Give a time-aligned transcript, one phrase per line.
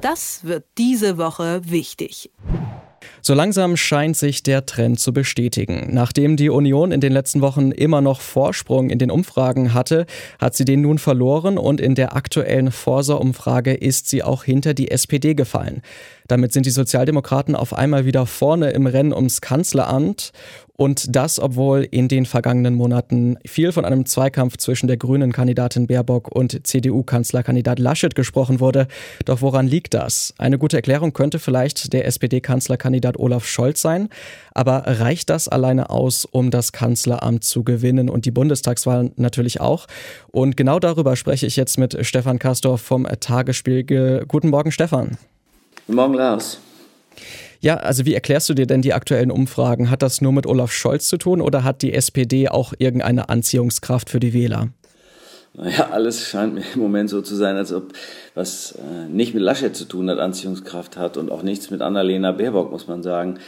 [0.00, 2.30] Das wird diese Woche wichtig.
[3.22, 5.88] So langsam scheint sich der Trend zu bestätigen.
[5.90, 10.06] Nachdem die Union in den letzten Wochen immer noch Vorsprung in den Umfragen hatte,
[10.38, 14.90] hat sie den nun verloren und in der aktuellen Forsa-Umfrage ist sie auch hinter die
[14.90, 15.82] SPD gefallen.
[16.30, 20.30] Damit sind die Sozialdemokraten auf einmal wieder vorne im Rennen ums Kanzleramt
[20.76, 25.88] und das, obwohl in den vergangenen Monaten viel von einem Zweikampf zwischen der grünen Kandidatin
[25.88, 28.86] Baerbock und CDU-Kanzlerkandidat Laschet gesprochen wurde.
[29.24, 30.32] Doch woran liegt das?
[30.38, 34.08] Eine gute Erklärung könnte vielleicht der SPD-Kanzlerkandidat Olaf Scholz sein.
[34.54, 39.86] Aber reicht das alleine aus, um das Kanzleramt zu gewinnen und die Bundestagswahl natürlich auch?
[40.30, 44.24] Und genau darüber spreche ich jetzt mit Stefan Kastorf vom Tagesspiegel.
[44.28, 45.18] Guten Morgen, Stefan.
[45.86, 46.60] Guten Morgen, Lars.
[47.60, 49.90] Ja, also wie erklärst du dir denn die aktuellen Umfragen?
[49.90, 54.08] Hat das nur mit Olaf Scholz zu tun oder hat die SPD auch irgendeine Anziehungskraft
[54.08, 54.68] für die Wähler?
[55.52, 57.92] Naja, alles scheint mir im Moment so zu sein, als ob
[58.34, 62.32] was äh, nicht mit Laschet zu tun hat, Anziehungskraft hat und auch nichts mit Annalena
[62.32, 63.38] Baerbock, muss man sagen.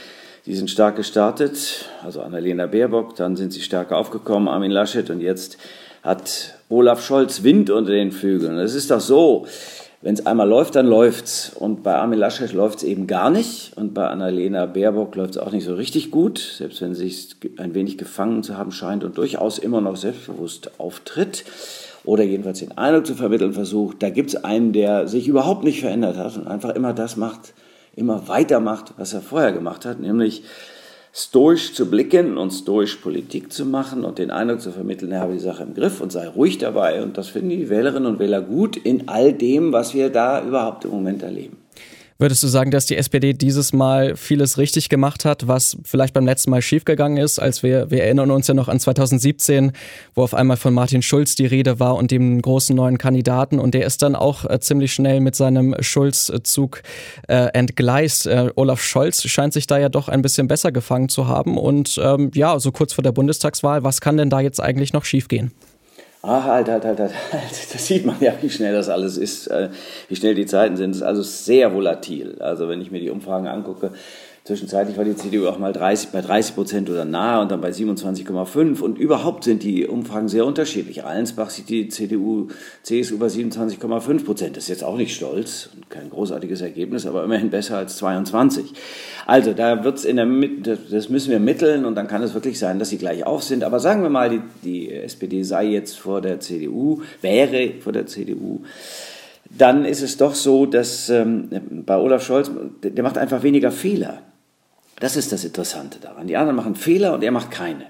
[0.45, 5.21] Die sind stark gestartet, also Annalena Baerbock, dann sind sie stärker aufgekommen, Armin Laschet und
[5.21, 5.57] jetzt
[6.03, 8.59] hat Olaf Scholz Wind unter den Flügeln.
[8.59, 9.47] Es ist doch so,
[10.03, 11.53] wenn es einmal läuft, dann läuft's.
[11.55, 13.73] Und bei Armin Laschet läuft's eben gar nicht.
[13.77, 17.75] Und bei Annalena Baerbock läuft's auch nicht so richtig gut, selbst wenn sie sich ein
[17.75, 21.45] wenig gefangen zu haben scheint und durchaus immer noch selbstbewusst auftritt
[22.05, 26.17] oder jedenfalls den Eindruck zu vermitteln versucht, da gibt's einen, der sich überhaupt nicht verändert
[26.17, 27.55] hat und einfach immer das macht,
[27.95, 30.43] immer weitermacht, was er vorher gemacht hat, nämlich
[31.15, 35.35] stoisch zu blicken und stoisch Politik zu machen und den Eindruck zu vermitteln, er habe
[35.35, 37.03] die Sache im Griff und sei ruhig dabei.
[37.03, 40.85] Und das finden die Wählerinnen und Wähler gut in all dem, was wir da überhaupt
[40.85, 41.62] im Moment erleben.
[42.23, 46.25] Würdest du sagen, dass die SPD dieses Mal vieles richtig gemacht hat, was vielleicht beim
[46.25, 49.73] letzten Mal schiefgegangen ist, als wir, wir erinnern uns ja noch an 2017,
[50.15, 53.75] wo auf einmal von Martin Schulz die Rede war und dem großen neuen Kandidaten und
[53.75, 56.83] der ist dann auch äh, ziemlich schnell mit seinem Schulz-Zug
[57.27, 58.29] äh, entgleist.
[58.29, 62.01] Äh, Olaf Scholz scheint sich da ja doch ein bisschen besser gefangen zu haben und
[62.01, 65.51] ähm, ja, so kurz vor der Bundestagswahl, was kann denn da jetzt eigentlich noch schiefgehen?
[66.25, 67.75] Ah, halt, halt, halt, halt, halt.
[67.75, 69.71] Das sieht man ja, wie schnell das alles ist, äh,
[70.09, 70.91] wie schnell die Zeiten sind.
[70.93, 72.37] Es ist also sehr volatil.
[72.41, 73.91] Also wenn ich mir die Umfragen angucke,
[74.45, 77.71] Zwischenzeitlich war die CDU auch mal 30, bei 30 Prozent oder nahe und dann bei
[77.71, 78.81] 27,5.
[78.81, 81.05] Und überhaupt sind die Umfragen sehr unterschiedlich.
[81.05, 82.49] Allensbach sieht die CDU,
[82.83, 84.57] CSU bei 27,5 Prozent.
[84.57, 88.73] Das ist jetzt auch nicht stolz und kein großartiges Ergebnis, aber immerhin besser als 22.
[89.27, 92.59] Also da wird's in der Mitte, das müssen wir mitteln und dann kann es wirklich
[92.59, 93.63] sein, dass sie gleich auf sind.
[93.63, 98.07] Aber sagen wir mal, die, die SPD sei jetzt vor der CDU, wäre vor der
[98.07, 98.63] CDU
[99.55, 101.51] dann ist es doch so, dass ähm,
[101.85, 102.51] bei Olaf Scholz,
[102.83, 104.23] der macht einfach weniger Fehler.
[105.01, 106.27] Das ist das Interessante daran.
[106.27, 107.87] Die anderen machen Fehler und er macht keine.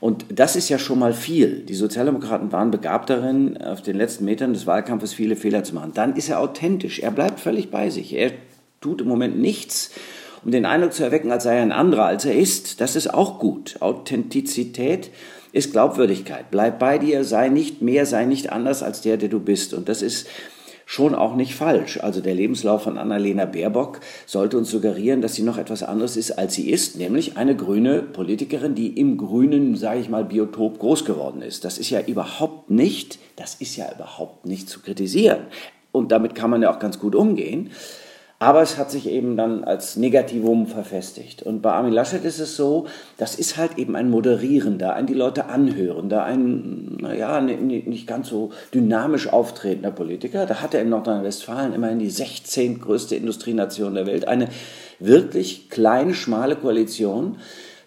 [0.00, 1.60] Und das ist ja schon mal viel.
[1.60, 5.92] Die Sozialdemokraten waren begabt darin, auf den letzten Metern des Wahlkampfes viele Fehler zu machen.
[5.94, 7.00] Dann ist er authentisch.
[7.00, 8.14] Er bleibt völlig bei sich.
[8.14, 8.32] Er
[8.80, 9.90] tut im Moment nichts,
[10.44, 12.80] um den Eindruck zu erwecken, als sei er ein anderer, als er ist.
[12.80, 13.76] Das ist auch gut.
[13.80, 15.10] Authentizität
[15.52, 16.50] ist Glaubwürdigkeit.
[16.50, 19.72] Bleib bei dir, sei nicht mehr, sei nicht anders als der, der du bist.
[19.72, 20.26] Und das ist
[20.86, 21.98] schon auch nicht falsch.
[22.00, 26.32] Also der Lebenslauf von Annalena Baerbock sollte uns suggerieren, dass sie noch etwas anderes ist,
[26.32, 31.04] als sie ist, nämlich eine grüne Politikerin, die im grünen, sage ich mal, Biotop groß
[31.04, 31.64] geworden ist.
[31.64, 35.46] Das ist ja überhaupt nicht, das ist ja überhaupt nicht zu kritisieren.
[35.92, 37.70] Und damit kann man ja auch ganz gut umgehen.
[38.44, 41.42] Aber es hat sich eben dann als Negativum verfestigt.
[41.42, 45.14] Und bei Armin Laschet ist es so, das ist halt eben ein moderierender, ein die
[45.14, 50.44] Leute anhörender, ein, naja, nicht ganz so dynamisch auftretender Politiker.
[50.44, 54.50] Da hat er in Nordrhein-Westfalen immerhin die 16 größte Industrienation der Welt, eine
[54.98, 57.38] wirklich kleine, schmale Koalition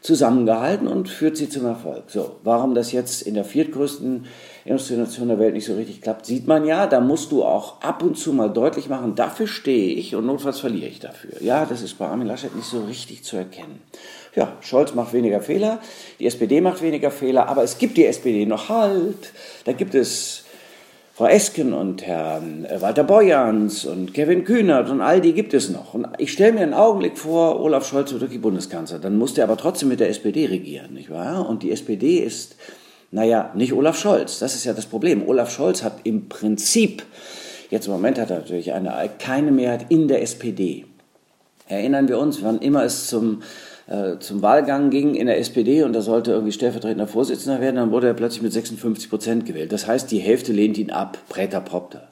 [0.08, 2.06] zusammengehalten und führt sie zum Erfolg.
[2.08, 4.26] So, warum das jetzt in der viertgrößten
[4.64, 6.88] Industrienation der Welt nicht so richtig klappt, sieht man ja.
[6.88, 10.62] Da musst du auch ab und zu mal deutlich machen, dafür stehe ich und notfalls
[10.62, 11.42] verliere ich dafür.
[11.42, 13.82] Ja, das ist bei Armin Laschet nicht so richtig zu erkennen.
[14.34, 15.80] Ja, Scholz macht weniger Fehler,
[16.20, 19.34] die SPD macht weniger Fehler, aber es gibt die SPD noch halt.
[19.66, 20.46] Da gibt es
[21.18, 25.68] Frau Esken und Herrn äh, Walter Borjans und Kevin Kühnert und all die gibt es
[25.72, 25.96] noch.
[25.96, 29.00] Und ich stelle mir einen Augenblick vor, Olaf Scholz wird wirklich Bundeskanzler.
[29.00, 31.50] Dann musste er aber trotzdem mit der SPD regieren, nicht wahr?
[31.50, 32.56] Und die SPD ist,
[33.10, 34.38] naja, nicht Olaf Scholz.
[34.38, 35.28] Das ist ja das Problem.
[35.28, 37.02] Olaf Scholz hat im Prinzip,
[37.72, 40.86] jetzt im Moment hat er natürlich eine, keine Mehrheit in der SPD.
[41.68, 43.42] Erinnern wir uns, wann immer es zum
[43.88, 47.92] äh, zum Wahlgang ging in der SPD und da sollte irgendwie stellvertretender Vorsitzender werden, dann
[47.92, 49.72] wurde er plötzlich mit 56 Prozent gewählt.
[49.72, 52.10] Das heißt, die Hälfte lehnt ihn ab, Präter Propter.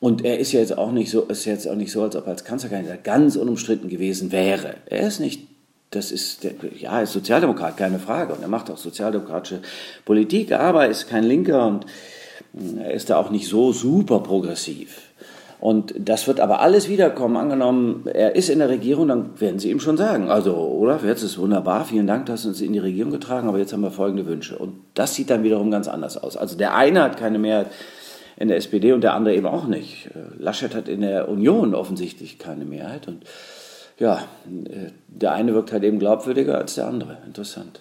[0.00, 2.26] Und er ist ja jetzt auch nicht so, ist jetzt auch nicht so, als ob
[2.26, 4.74] er als Kanzlerkandidat ganz unumstritten gewesen wäre.
[4.86, 5.46] Er ist nicht,
[5.90, 6.46] das ist,
[6.78, 8.34] ja, ist Sozialdemokrat, keine Frage.
[8.34, 9.60] Und er macht auch sozialdemokratische
[10.04, 11.86] Politik, aber er ist kein Linker und
[12.78, 15.02] er ist da auch nicht so super progressiv.
[15.64, 17.38] Und das wird aber alles wiederkommen.
[17.38, 21.22] Angenommen, er ist in der Regierung, dann werden sie ihm schon sagen, also Olaf, jetzt
[21.22, 23.90] ist wunderbar, vielen Dank, dass du uns in die Regierung getragen, aber jetzt haben wir
[23.90, 24.58] folgende Wünsche.
[24.58, 26.36] Und das sieht dann wiederum ganz anders aus.
[26.36, 27.68] Also der eine hat keine Mehrheit
[28.36, 30.10] in der SPD und der andere eben auch nicht.
[30.38, 33.24] Laschet hat in der Union offensichtlich keine Mehrheit und
[33.98, 34.22] ja,
[35.08, 37.16] der eine wirkt halt eben glaubwürdiger als der andere.
[37.24, 37.80] Interessant.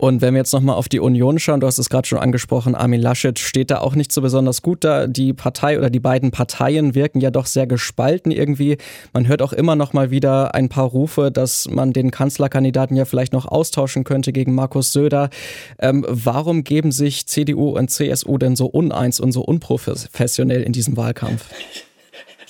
[0.00, 2.74] Und wenn wir jetzt nochmal auf die Union schauen, du hast es gerade schon angesprochen,
[2.74, 5.06] Armin Laschet steht da auch nicht so besonders gut da.
[5.06, 8.78] Die Partei oder die beiden Parteien wirken ja doch sehr gespalten irgendwie.
[9.12, 13.04] Man hört auch immer noch mal wieder ein paar Rufe, dass man den Kanzlerkandidaten ja
[13.04, 15.28] vielleicht noch austauschen könnte gegen Markus Söder.
[15.78, 20.96] Ähm, warum geben sich CDU und CSU denn so uneins und so unprofessionell in diesem
[20.96, 21.44] Wahlkampf?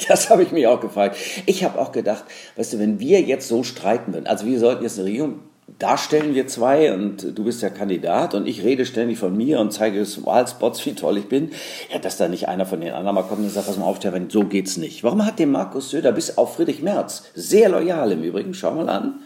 [0.09, 1.17] Das habe ich mich auch gefragt.
[1.45, 2.25] Ich habe auch gedacht,
[2.57, 5.41] weißt du, wenn wir jetzt so streiten würden, also wir sollten jetzt eine Regierung
[5.79, 9.73] darstellen wir zwei und du bist der Kandidat und ich rede ständig von mir und
[9.73, 11.51] zeige Wahlspots, wie toll ich bin,
[11.93, 13.99] ja, dass da nicht einer von den anderen mal kommt und sagt, pass mal auf,
[13.99, 15.05] Stefan, so geht's nicht.
[15.05, 18.89] Warum hat dem Markus Söder bis auf Friedrich Merz, sehr loyal im Übrigen, schau mal
[18.89, 19.21] an,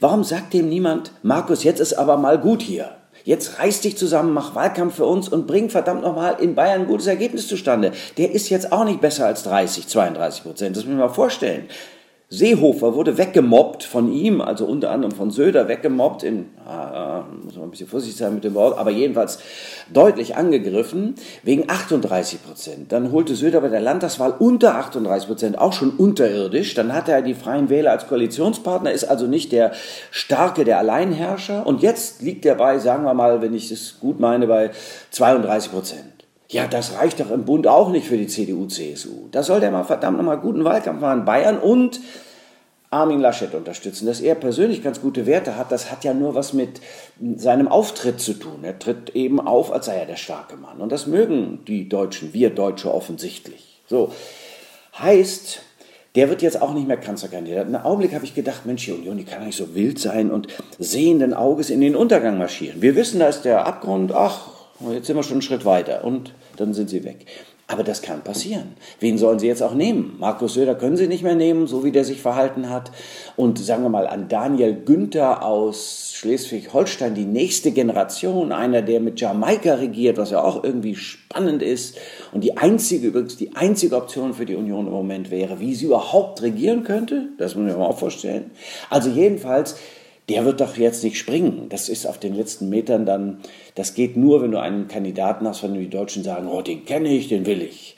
[0.00, 2.96] warum sagt dem niemand, Markus, jetzt ist aber mal gut hier.
[3.24, 6.86] Jetzt reiß dich zusammen, mach Wahlkampf für uns und bring verdammt nochmal in Bayern ein
[6.86, 7.92] gutes Ergebnis zustande.
[8.18, 10.76] Der ist jetzt auch nicht besser als 30, 32 Prozent.
[10.76, 11.64] Das müssen wir mal vorstellen.
[12.38, 17.64] Seehofer wurde weggemobbt von ihm, also unter anderem von Söder weggemobbt, in, äh, muss man
[17.64, 19.38] ein bisschen vorsichtig sein mit dem Wort, aber jedenfalls
[19.92, 22.92] deutlich angegriffen, wegen 38 Prozent.
[22.92, 26.74] Dann holte Söder bei der Landtagswahl unter 38 Prozent, auch schon unterirdisch.
[26.74, 29.72] Dann hatte er die Freien Wähler als Koalitionspartner, ist also nicht der
[30.10, 31.66] Starke, der Alleinherrscher.
[31.66, 34.70] Und jetzt liegt er bei, sagen wir mal, wenn ich es gut meine, bei
[35.10, 36.13] 32 Prozent.
[36.54, 39.26] Ja, das reicht doch im Bund auch nicht für die CDU, CSU.
[39.32, 41.24] Da soll der mal verdammt nochmal guten Wahlkampf machen.
[41.24, 42.00] Bayern und
[42.90, 44.06] Armin Laschet unterstützen.
[44.06, 46.80] Dass er persönlich ganz gute Werte hat, das hat ja nur was mit
[47.34, 48.60] seinem Auftritt zu tun.
[48.62, 50.80] Er tritt eben auf, als sei er der starke Mann.
[50.80, 53.80] Und das mögen die Deutschen, wir Deutsche offensichtlich.
[53.88, 54.12] So.
[54.96, 55.60] Heißt,
[56.14, 57.66] der wird jetzt auch nicht mehr Kanzlerkandidat.
[57.66, 60.46] Einen Augenblick habe ich gedacht, Mensch, die Union, die kann nicht so wild sein und
[60.78, 62.80] sehenden Auges in den Untergang marschieren.
[62.80, 64.53] Wir wissen, da ist der Abgrund, ach,
[64.92, 67.26] jetzt sind wir schon einen Schritt weiter und dann sind sie weg.
[67.66, 68.74] Aber das kann passieren.
[69.00, 70.16] Wen sollen Sie jetzt auch nehmen?
[70.18, 72.92] Markus Söder können Sie nicht mehr nehmen, so wie der sich verhalten hat.
[73.36, 79.18] Und sagen wir mal an Daniel Günther aus Schleswig-Holstein, die nächste Generation, einer, der mit
[79.18, 81.96] Jamaika regiert, was ja auch irgendwie spannend ist.
[82.32, 85.86] Und die einzige, übrigens die einzige Option für die Union im Moment wäre, wie sie
[85.86, 87.28] überhaupt regieren könnte.
[87.38, 88.50] Das muss man sich auch vorstellen.
[88.90, 89.76] Also jedenfalls,
[90.28, 91.68] der wird doch jetzt nicht springen.
[91.68, 93.40] Das ist auf den letzten Metern dann,
[93.74, 97.08] das geht nur, wenn du einen Kandidaten hast, dem die Deutschen sagen, oh, den kenne
[97.08, 97.96] ich, den will ich.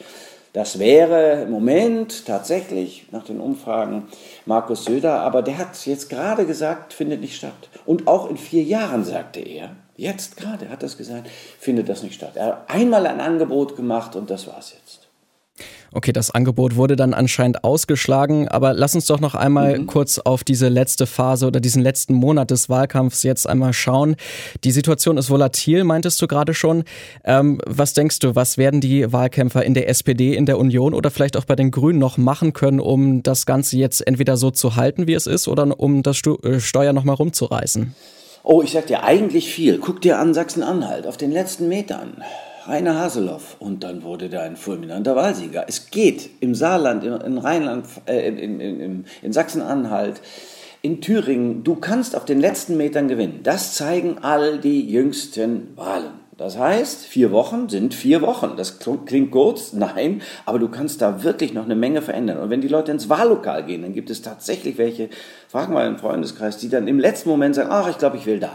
[0.53, 4.09] Das wäre im Moment tatsächlich nach den Umfragen
[4.47, 7.69] Markus Söder, aber der hat jetzt gerade gesagt, findet nicht statt.
[7.85, 12.03] Und auch in vier Jahren, sagte er, jetzt gerade hat er es gesagt, findet das
[12.03, 12.33] nicht statt.
[12.37, 15.06] Er hat einmal ein Angebot gemacht und das war es jetzt.
[15.97, 19.87] Okay, das Angebot wurde dann anscheinend ausgeschlagen, aber lass uns doch noch einmal mhm.
[19.87, 24.17] kurz auf diese letzte Phase oder diesen letzten Monat des Wahlkampfs jetzt einmal schauen.
[24.63, 26.85] Die Situation ist volatil, meintest du gerade schon.
[27.25, 31.11] Ähm, was denkst du, was werden die Wahlkämpfer in der SPD, in der Union oder
[31.11, 34.77] vielleicht auch bei den Grünen noch machen können, um das Ganze jetzt entweder so zu
[34.77, 37.95] halten, wie es ist, oder um das äh, Steuer nochmal rumzureißen?
[38.43, 39.79] Oh, ich sag dir eigentlich viel.
[39.79, 42.23] Guck dir an Sachsen-Anhalt auf den letzten Metern.
[42.69, 45.65] Rainer Haseloff und dann wurde da ein fulminanter Wahlsieger.
[45.69, 50.21] Es geht im Saarland, in, Rheinland, äh, in, in, in Sachsen-Anhalt,
[50.83, 53.41] in Thüringen, du kannst auf den letzten Metern gewinnen.
[53.43, 56.27] Das zeigen all die jüngsten Wahlen.
[56.37, 58.55] Das heißt, vier Wochen sind vier Wochen.
[58.57, 62.39] Das klingt kurz, nein, aber du kannst da wirklich noch eine Menge verändern.
[62.39, 65.09] Und wenn die Leute ins Wahllokal gehen, dann gibt es tatsächlich welche,
[65.49, 68.39] frag mal einen Freundeskreis, die dann im letzten Moment sagen, ach, ich glaube, ich will
[68.39, 68.53] da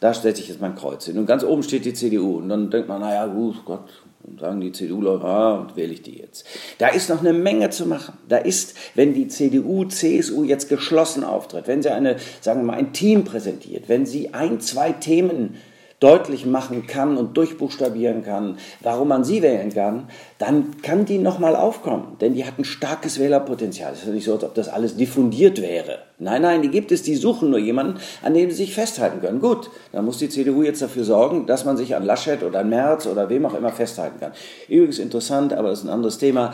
[0.00, 1.18] da setze ich jetzt mein Kreuz hin.
[1.18, 2.38] Und ganz oben steht die CDU.
[2.38, 3.88] Und dann denkt man, naja, gut, Gott,
[4.26, 6.46] und sagen die CDU-Leute, ah, und wähle ich die jetzt.
[6.78, 8.18] Da ist noch eine Menge zu machen.
[8.28, 12.76] Da ist, wenn die CDU, CSU jetzt geschlossen auftritt, wenn sie eine, sagen wir mal,
[12.76, 15.56] ein Team präsentiert, wenn sie ein, zwei Themen
[16.00, 21.56] deutlich machen kann und durchbuchstabieren kann, warum man sie wählen kann, dann kann die nochmal
[21.56, 22.16] aufkommen.
[22.20, 23.92] Denn die hat ein starkes Wählerpotenzial.
[23.94, 26.00] Es ist nicht so, als ob das alles diffundiert wäre.
[26.18, 29.40] Nein, nein, die gibt es, die suchen nur jemanden, an dem sie sich festhalten können.
[29.40, 32.68] Gut, dann muss die CDU jetzt dafür sorgen, dass man sich an Laschet oder an
[32.68, 34.32] Merz oder wem auch immer festhalten kann.
[34.68, 36.52] Übrigens interessant, aber das ist ein anderes Thema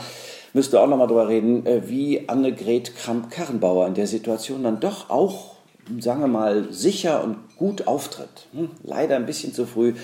[0.55, 5.52] müsste auch nochmal drüber reden, äh, wie Annegret Kramp-Karrenbauer in der Situation dann doch auch
[5.99, 8.47] sagen wir mal, sicher und gut auftritt.
[8.53, 9.95] Hm, leider ein bisschen zu früh,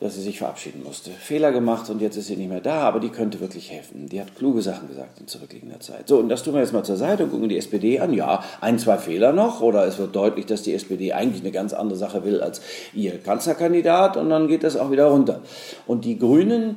[0.00, 1.10] dass sie sich verabschieden musste.
[1.10, 4.08] Fehler gemacht und jetzt ist sie nicht mehr da, aber die könnte wirklich helfen.
[4.08, 6.08] Die hat kluge Sachen gesagt in zurückliegender Zeit.
[6.08, 8.12] So, und das tun wir jetzt mal zur Seite und gucken die SPD an.
[8.12, 11.72] Ja, ein, zwei Fehler noch oder es wird deutlich, dass die SPD eigentlich eine ganz
[11.72, 12.60] andere Sache will als
[12.92, 15.40] ihr Kanzlerkandidat und dann geht das auch wieder runter.
[15.86, 16.76] Und die Grünen,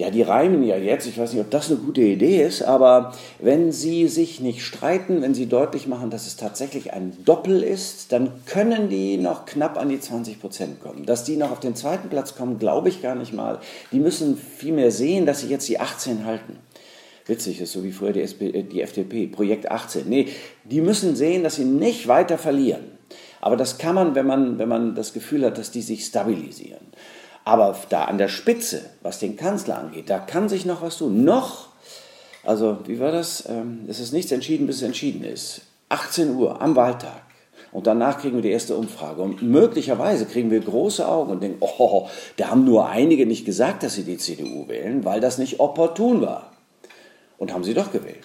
[0.00, 1.06] Ja, die reimen ja jetzt.
[1.06, 5.20] Ich weiß nicht, ob das eine gute Idee ist, aber wenn sie sich nicht streiten,
[5.20, 9.76] wenn sie deutlich machen, dass es tatsächlich ein Doppel ist, dann können die noch knapp
[9.76, 11.04] an die 20 Prozent kommen.
[11.04, 13.58] Dass die noch auf den zweiten Platz kommen, glaube ich gar nicht mal.
[13.92, 16.56] Die müssen vielmehr sehen, dass sie jetzt die 18 halten.
[17.26, 20.08] Witzig ist, so wie früher die, SP, äh, die FDP, Projekt 18.
[20.08, 20.28] Nee,
[20.64, 22.84] die müssen sehen, dass sie nicht weiter verlieren.
[23.42, 26.86] Aber das kann man, wenn man, wenn man das Gefühl hat, dass die sich stabilisieren.
[27.50, 31.24] Aber da an der Spitze, was den Kanzler angeht, da kann sich noch was tun.
[31.24, 31.66] Noch,
[32.44, 33.44] also wie war das?
[33.48, 35.62] Ähm, es ist nichts entschieden, bis es entschieden ist.
[35.88, 37.22] 18 Uhr am Wahltag.
[37.72, 39.20] Und danach kriegen wir die erste Umfrage.
[39.20, 43.82] Und möglicherweise kriegen wir große Augen und denken, oh, da haben nur einige nicht gesagt,
[43.82, 46.52] dass sie die CDU wählen, weil das nicht opportun war.
[47.36, 48.19] Und haben sie doch gewählt.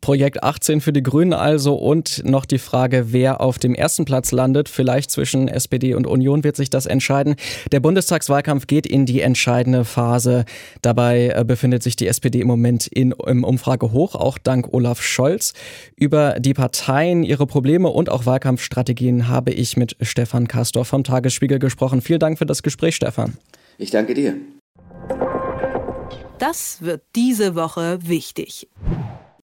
[0.00, 4.32] Projekt 18 für die Grünen also und noch die Frage, wer auf dem ersten Platz
[4.32, 4.68] landet.
[4.68, 7.36] Vielleicht zwischen SPD und Union wird sich das entscheiden.
[7.72, 10.44] Der Bundestagswahlkampf geht in die entscheidende Phase.
[10.82, 15.52] Dabei äh, befindet sich die SPD im Moment in, im Umfragehoch, auch dank Olaf Scholz.
[15.96, 21.58] Über die Parteien, ihre Probleme und auch Wahlkampfstrategien habe ich mit Stefan Kastor vom Tagesspiegel
[21.58, 22.00] gesprochen.
[22.00, 23.36] Vielen Dank für das Gespräch, Stefan.
[23.78, 24.34] Ich danke dir.
[26.38, 28.66] Das wird diese Woche wichtig.